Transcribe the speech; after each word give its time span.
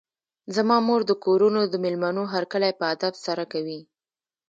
زما 0.55 0.77
مور 0.87 1.01
د 1.07 1.11
کورونو 1.25 1.61
د 1.67 1.75
مېلمنو 1.83 2.23
هرکلی 2.33 2.71
په 2.79 2.85
ادب 2.93 3.13
سره 3.25 3.43
کوي. 3.53 3.79